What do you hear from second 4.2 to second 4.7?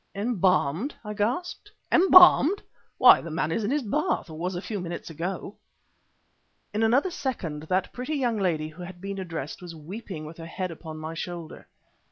or was a